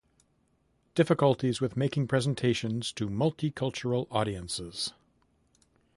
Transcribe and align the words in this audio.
Difficulties 0.95 1.61
with 1.61 1.77
making 1.77 2.07
presentations 2.07 2.91
to 2.93 3.07
multicultural 3.07 4.07
audiences 4.09 4.93